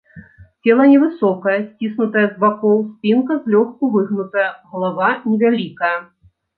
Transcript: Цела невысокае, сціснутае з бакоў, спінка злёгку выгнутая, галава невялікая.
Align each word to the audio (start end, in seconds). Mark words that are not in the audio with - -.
Цела 0.69 0.85
невысокае, 0.91 1.53
сціснутае 1.67 2.25
з 2.29 2.35
бакоў, 2.45 2.75
спінка 2.89 3.33
злёгку 3.47 3.93
выгнутая, 3.99 4.51
галава 4.75 5.09
невялікая. 5.31 5.97